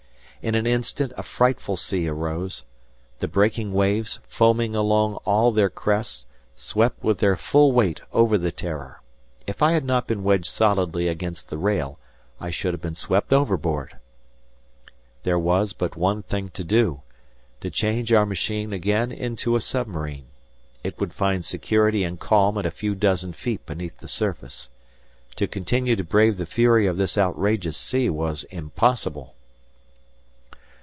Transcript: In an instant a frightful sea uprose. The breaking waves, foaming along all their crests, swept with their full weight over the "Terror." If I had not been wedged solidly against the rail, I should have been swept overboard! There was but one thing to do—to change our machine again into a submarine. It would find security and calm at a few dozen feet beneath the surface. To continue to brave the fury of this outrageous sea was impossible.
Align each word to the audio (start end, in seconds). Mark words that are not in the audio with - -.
In 0.43 0.55
an 0.55 0.65
instant 0.65 1.13
a 1.17 1.21
frightful 1.21 1.77
sea 1.77 2.07
uprose. 2.07 2.63
The 3.19 3.27
breaking 3.27 3.73
waves, 3.73 4.19
foaming 4.27 4.75
along 4.75 5.17
all 5.17 5.51
their 5.51 5.69
crests, 5.69 6.25
swept 6.55 7.03
with 7.03 7.19
their 7.19 7.35
full 7.35 7.73
weight 7.73 8.01
over 8.11 8.39
the 8.39 8.51
"Terror." 8.51 9.03
If 9.45 9.61
I 9.61 9.73
had 9.73 9.85
not 9.85 10.07
been 10.07 10.23
wedged 10.23 10.47
solidly 10.47 11.07
against 11.07 11.49
the 11.51 11.59
rail, 11.59 11.99
I 12.39 12.49
should 12.49 12.73
have 12.73 12.81
been 12.81 12.95
swept 12.95 13.31
overboard! 13.31 13.97
There 15.21 15.37
was 15.37 15.73
but 15.73 15.95
one 15.95 16.23
thing 16.23 16.49
to 16.55 16.63
do—to 16.63 17.69
change 17.69 18.11
our 18.11 18.25
machine 18.25 18.73
again 18.73 19.11
into 19.11 19.55
a 19.55 19.61
submarine. 19.61 20.25
It 20.83 20.99
would 20.99 21.13
find 21.13 21.45
security 21.45 22.03
and 22.03 22.19
calm 22.19 22.57
at 22.57 22.65
a 22.65 22.71
few 22.71 22.95
dozen 22.95 23.33
feet 23.33 23.63
beneath 23.67 23.99
the 23.99 24.07
surface. 24.07 24.71
To 25.35 25.45
continue 25.47 25.95
to 25.97 26.03
brave 26.03 26.37
the 26.37 26.47
fury 26.47 26.87
of 26.87 26.97
this 26.97 27.15
outrageous 27.15 27.77
sea 27.77 28.09
was 28.09 28.43
impossible. 28.45 29.35